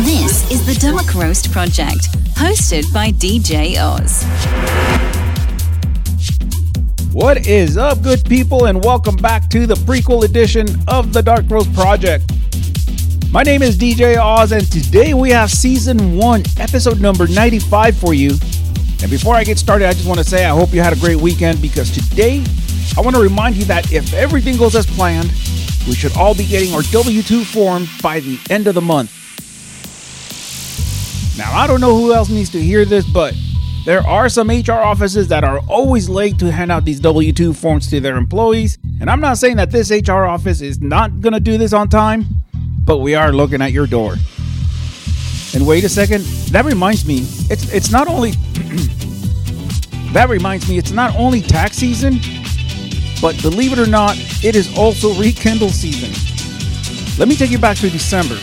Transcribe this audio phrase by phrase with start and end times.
[0.00, 4.24] This is the Dark Roast Project, hosted by DJ Oz.
[7.14, 11.46] What is up, good people, and welcome back to the prequel edition of the Dark
[11.48, 12.30] Roast Project.
[13.32, 18.12] My name is DJ Oz, and today we have season one, episode number 95 for
[18.12, 18.32] you.
[19.00, 21.00] And before I get started, I just want to say I hope you had a
[21.00, 22.44] great weekend because today
[22.98, 25.30] I want to remind you that if everything goes as planned,
[25.88, 29.25] we should all be getting our W 2 form by the end of the month.
[31.36, 33.34] Now, I don't know who else needs to hear this, but
[33.84, 37.52] there are some HR offices that are always late to hand out these W 2
[37.52, 38.78] forms to their employees.
[39.00, 41.88] And I'm not saying that this HR office is not going to do this on
[41.88, 42.24] time,
[42.84, 44.16] but we are looking at your door.
[45.54, 47.18] And wait a second, that reminds me,
[47.50, 48.30] it's it's not only
[50.12, 52.18] that reminds me, it's not only tax season,
[53.20, 56.10] but believe it or not, it is also rekindle season.
[57.18, 58.38] Let me take you back to December.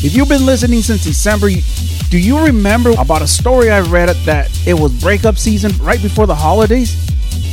[0.00, 1.48] If you've been listening since December,
[2.08, 6.26] do you remember about a story I read that it was breakup season right before
[6.26, 6.96] the holidays?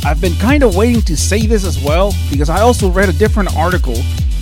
[0.04, 3.12] I've been kind of waiting to say this as well because I also read a
[3.12, 3.96] different article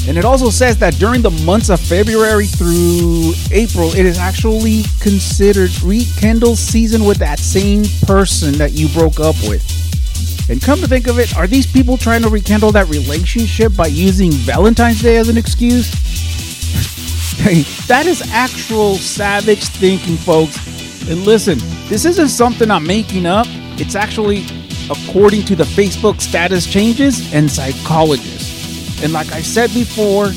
[0.06, 4.82] and it also says that during the months of February through April, it is actually
[5.00, 9.64] considered rekindle season with that same person that you broke up with.
[10.50, 13.86] And come to think of it, are these people trying to rekindle that relationship by
[13.86, 15.90] using Valentine's Day as an excuse?
[17.36, 20.56] Hey, that is actual savage thinking, folks.
[21.08, 23.46] And listen, this isn't something I'm making up.
[23.78, 24.44] It's actually
[24.90, 29.02] according to the Facebook status changes and psychologists.
[29.02, 30.30] And like I said before,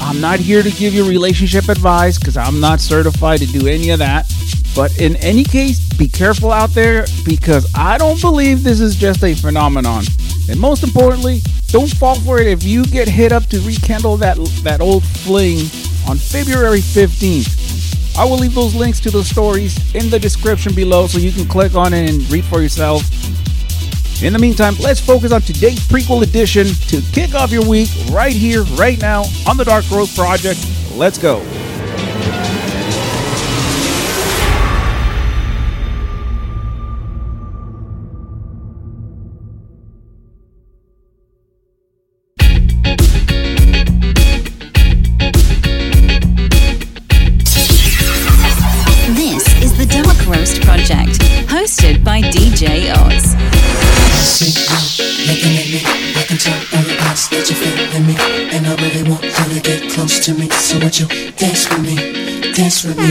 [0.00, 3.90] I'm not here to give you relationship advice because I'm not certified to do any
[3.90, 4.30] of that.
[4.74, 9.22] But in any case, be careful out there because I don't believe this is just
[9.22, 10.04] a phenomenon.
[10.48, 14.36] And most importantly, don't fall for it if you get hit up to rekindle that
[14.62, 15.66] that old fling
[16.08, 18.16] on February 15th.
[18.16, 21.46] I will leave those links to the stories in the description below so you can
[21.46, 23.02] click on it and read for yourself.
[24.22, 28.32] In the meantime, let's focus on today's prequel edition to kick off your week right
[28.32, 30.64] here, right now on the Dark Roast Project.
[30.92, 31.42] Let's go.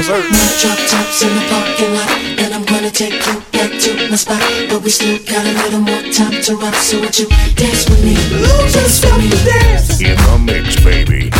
[0.07, 0.37] Dance with me?
[0.37, 2.09] My drop tops in the parking lot,
[2.39, 5.79] and I'm gonna take you back to my spot, but we still got a little
[5.79, 6.75] more time to rock.
[6.75, 8.15] So would you dance with me?
[8.31, 11.31] Lose yourself to dance, In the mix, baby.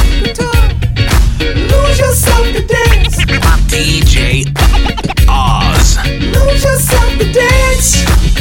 [1.72, 3.18] lose yourself to dance,
[3.72, 4.46] DJ
[5.28, 5.98] Oz.
[6.08, 8.33] lose yourself to dance,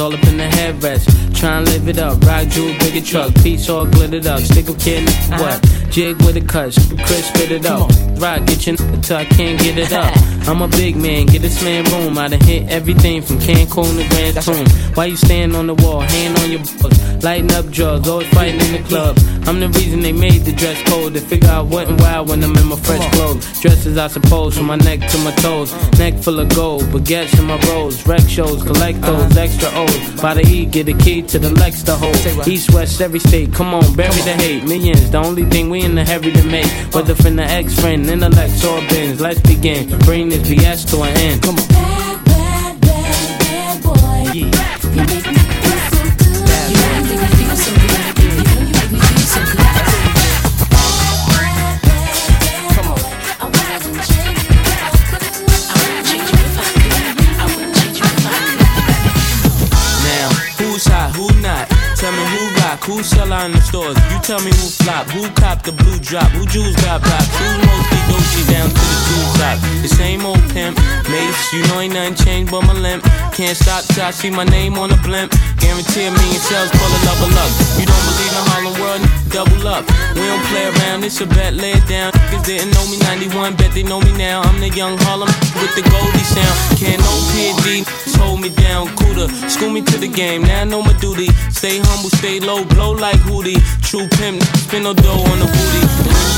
[0.00, 1.36] All up in the headrest.
[1.36, 4.38] Try and live it up, rock jewel, bigger truck, piece all glittered up.
[4.40, 5.77] Stick a kid, what?
[5.90, 6.74] Jig with a cut,
[7.06, 7.90] Chris spit it up.
[8.20, 10.12] Rock, get your n- till I can't get it up.
[10.48, 12.16] I'm a big man, get this man room.
[12.16, 14.94] I done hit everything from Cancun to Grand Tune.
[14.94, 18.60] Why you stand on the wall, hand on your books, lighting up drugs, always fighting
[18.60, 19.18] in the club.
[19.46, 21.14] I'm the reason they made the dress code.
[21.14, 23.60] They figure out what and why when I'm in my fresh clothes.
[23.60, 25.72] Dresses, I suppose, from my neck to my toes.
[25.98, 28.06] Neck full of gold, baguettes in my rolls.
[28.06, 30.20] Rec shows, collect those extra O's.
[30.22, 32.16] By the E, get a key to the Lex to hold.
[32.46, 34.64] East, west, every state, come on, bury the hate.
[34.64, 36.66] Millions, the only thing we in the hurry to make.
[36.94, 39.20] Whether from the ex friend, intellect, or bins.
[39.20, 39.98] Let's begin.
[40.00, 41.42] Bring this BS to an end.
[41.42, 41.97] Come on.
[62.98, 63.94] Who sell out in the stores.
[64.10, 67.62] You tell me who flop, who cop the blue drop, who jewels got pops, who's
[67.62, 69.56] mostly Gucci down to the jewel top.
[69.86, 70.74] The same old pimp,
[71.06, 73.06] Mase, you know ain't nothing changed but my limp.
[73.38, 75.30] Can't stop till I see my name on the blimp.
[75.62, 77.50] Guarantee a million sales, pull a level up.
[77.78, 79.84] You don't believe in Harlem World, double up.
[80.14, 82.12] We don't play around, it's a bet, lay it down.
[82.12, 84.42] Niggas didn't know me 91, bet they know me now.
[84.42, 85.28] I'm the young Harlem
[85.60, 86.56] with the Goldie sound.
[86.78, 87.84] Can't no PD,
[88.16, 89.28] hold me down, cooler.
[89.48, 91.28] School me to the game, now I know my duty.
[91.50, 93.60] Stay humble, stay low, blow like Hootie.
[93.82, 95.82] True pimp, spin no dough on the booty.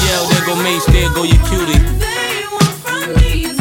[0.07, 1.79] Yell, there go Mase, there go your cutie.
[1.99, 3.60] They want from me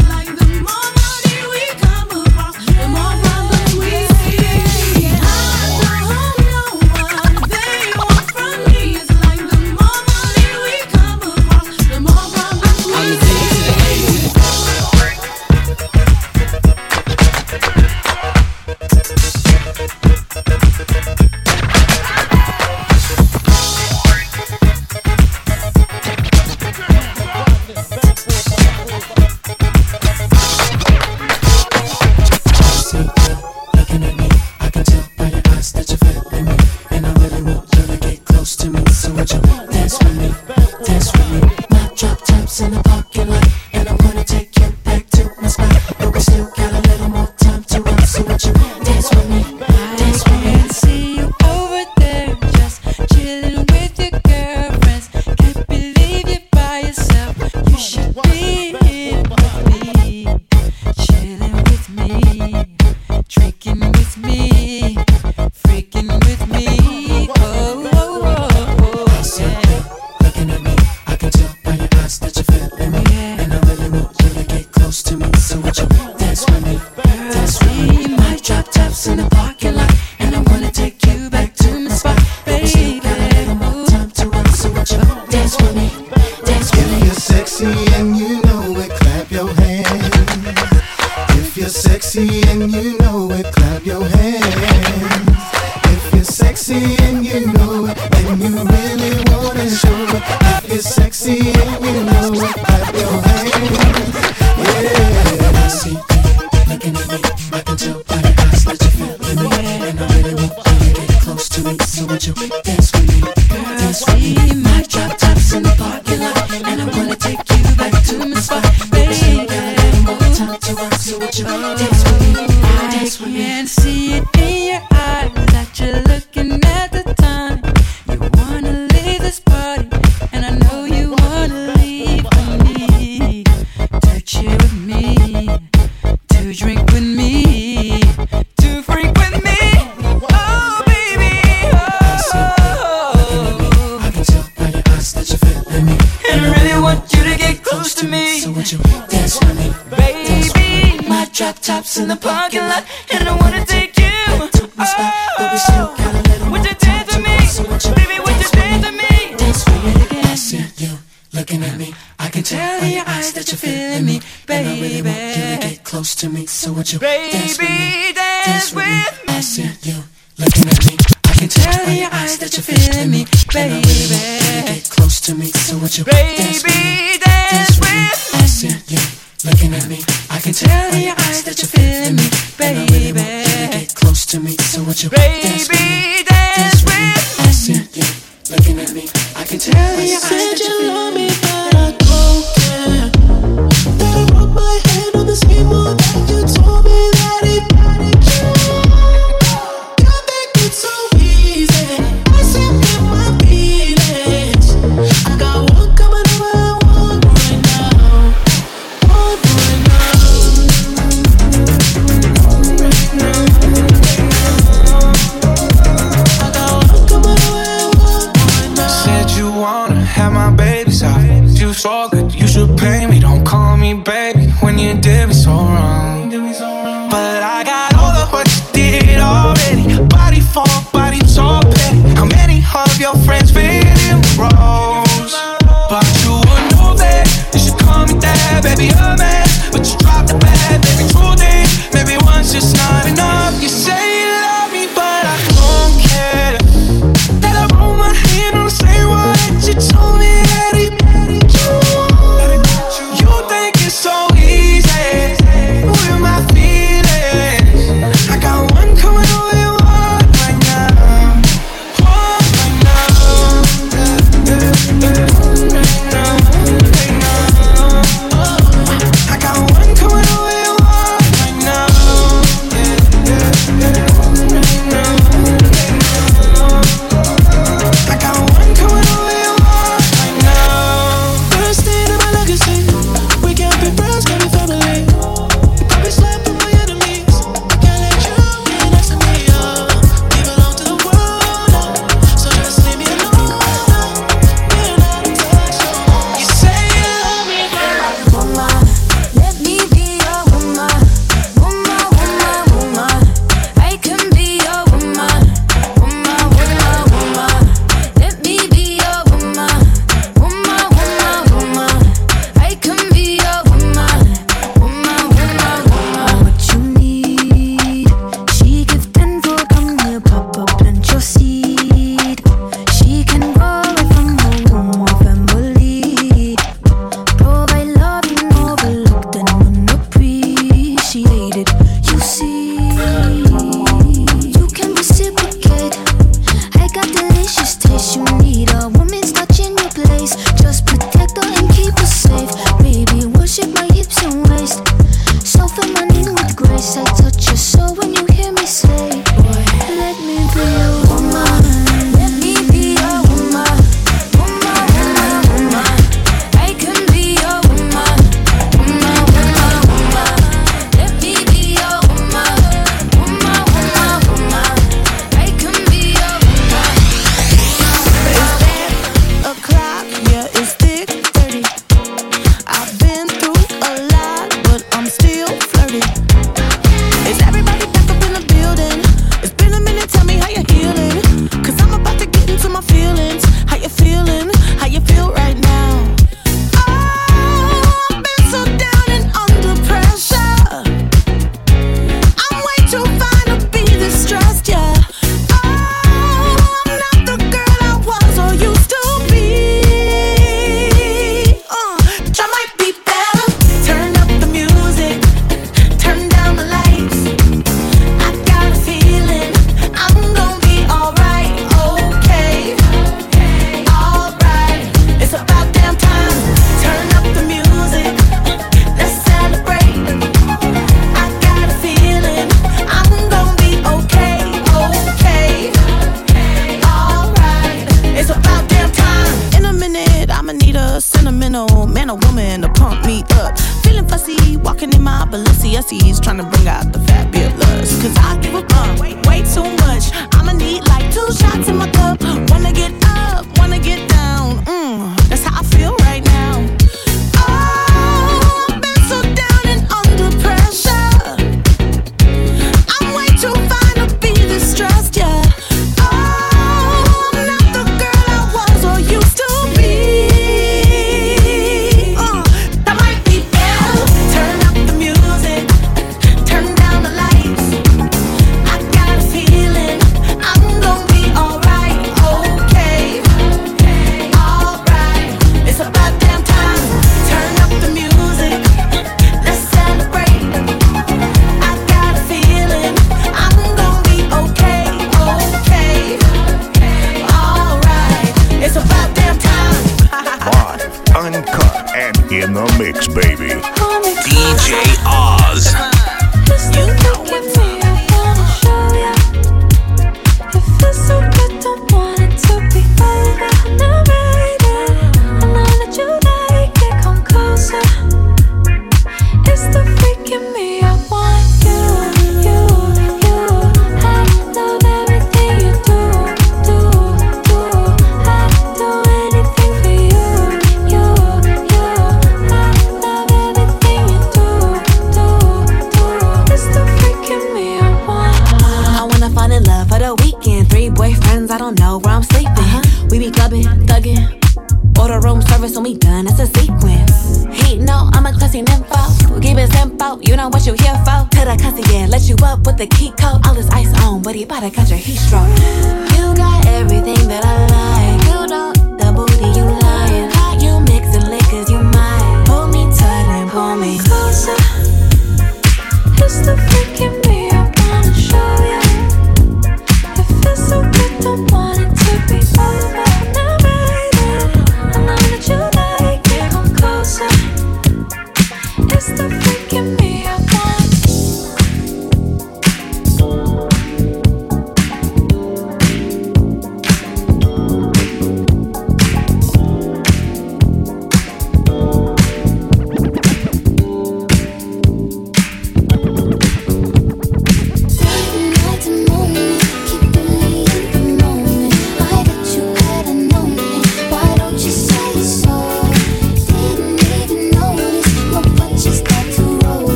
[92.19, 94.49] and you know it, clap your hands.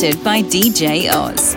[0.00, 1.49] by DJ Oz.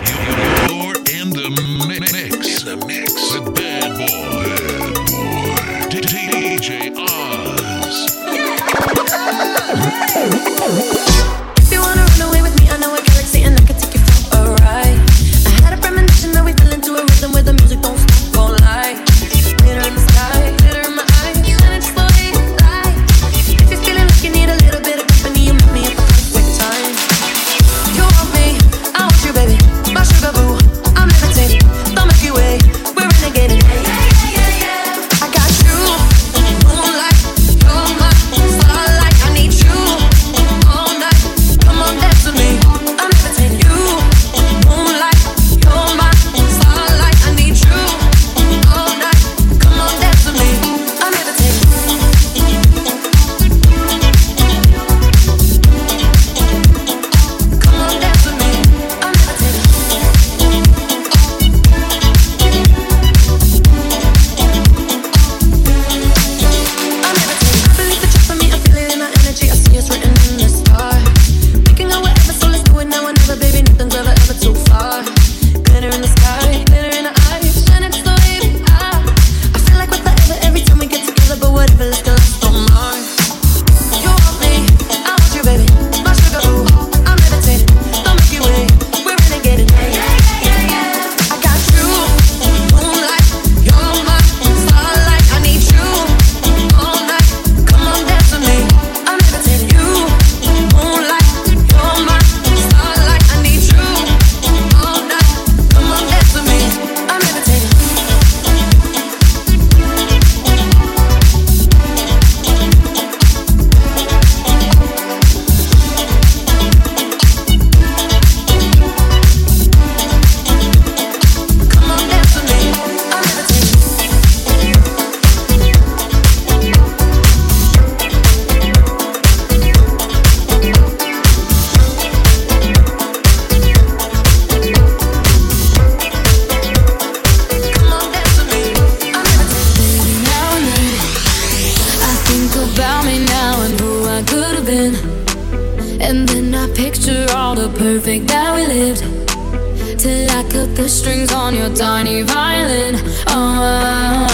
[150.04, 152.96] till I cut the strings on your tiny violin.
[153.26, 154.26] Uh,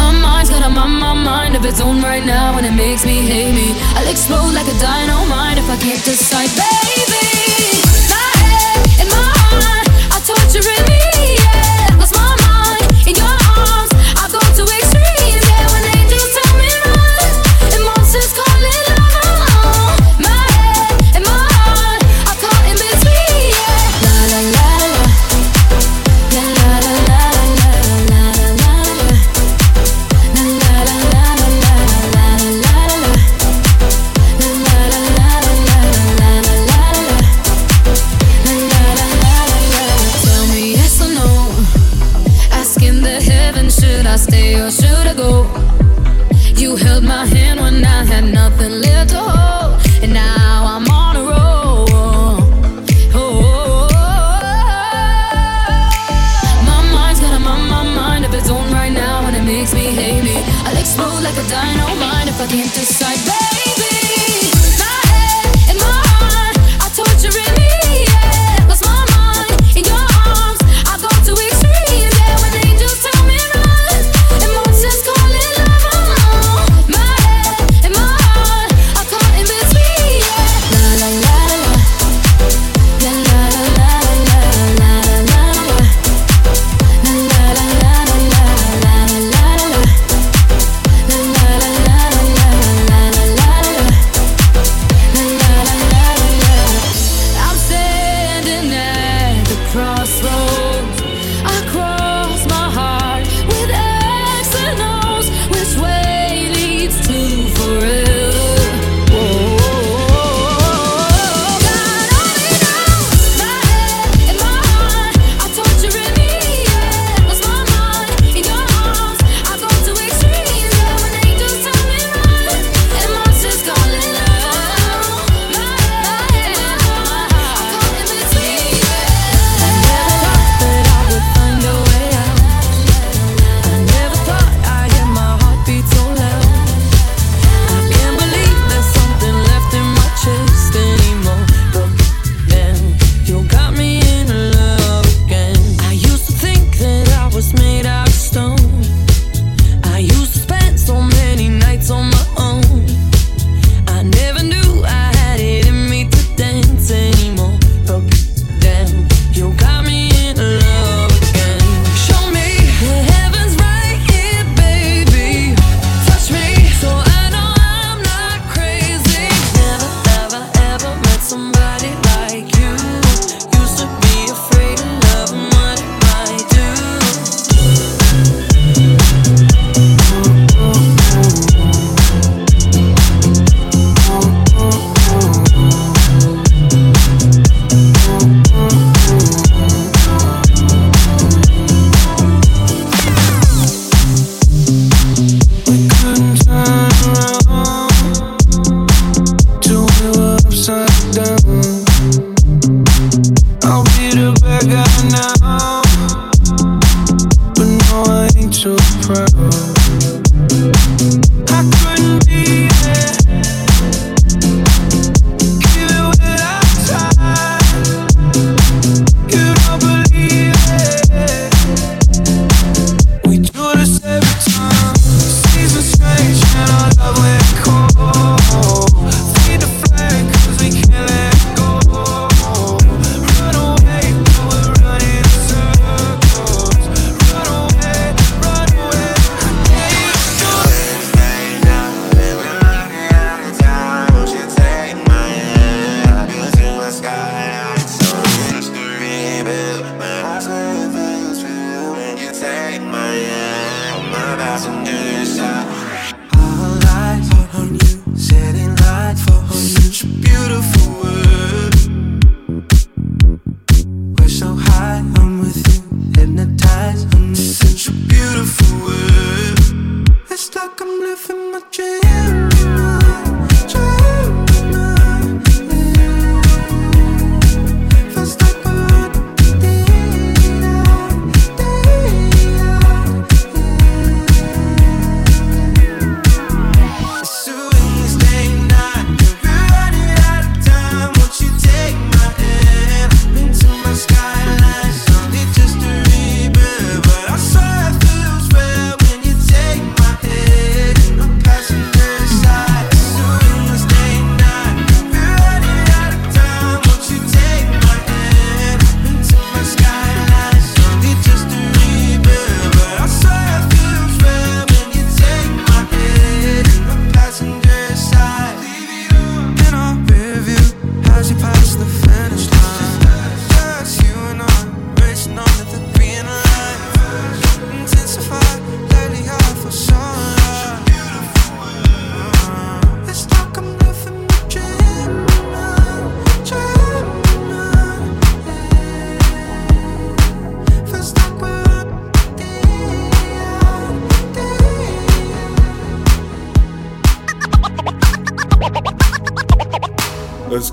[0.00, 3.04] my mind's got a my, my mind of its own right now, and it makes
[3.04, 3.74] me hate me.
[3.96, 7.47] I'll explode like a dynamite if I can't decide, baby.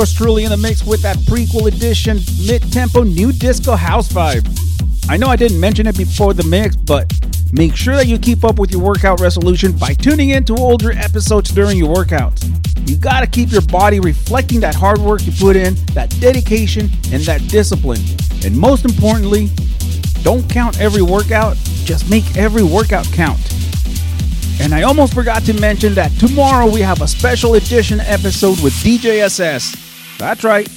[0.00, 4.48] yours truly in the mix with that prequel edition mid tempo nu disco house vibe.
[5.10, 7.12] I know I didn't mention it before the mix, but
[7.52, 10.92] make sure that you keep up with your workout resolution by tuning in to older
[10.92, 12.48] episodes during your workouts.
[12.88, 17.22] You gotta keep your body reflecting that hard work you put in, that dedication, and
[17.24, 18.00] that discipline.
[18.42, 19.50] And most importantly,
[20.22, 23.38] don't count every workout, just make every workout count.
[24.62, 28.72] And I almost forgot to mention that tomorrow we have a special edition episode with
[28.74, 29.79] DJ SS.
[30.20, 30.68] That's right.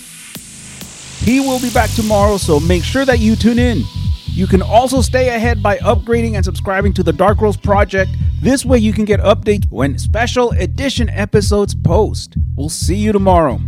[1.19, 3.83] He will be back tomorrow, so make sure that you tune in.
[4.27, 8.11] You can also stay ahead by upgrading and subscribing to the Dark Roast Project.
[8.41, 12.35] This way you can get updates when special edition episodes post.
[12.55, 13.59] We'll see you tomorrow.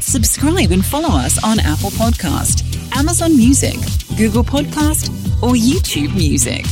[0.00, 2.64] Subscribe and follow us on Apple Podcast,
[2.96, 3.76] Amazon Music,
[4.16, 5.08] Google Podcast,
[5.42, 6.64] or YouTube Music.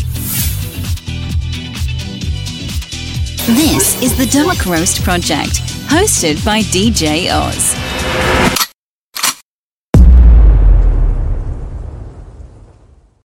[3.55, 8.46] This is the Dark Roast Project, hosted by DJ Oz.